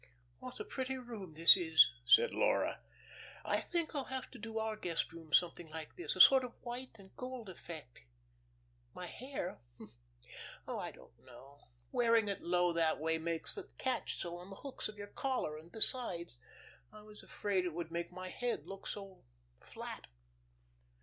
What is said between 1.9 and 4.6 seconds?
said Laura. "I think I'll have to do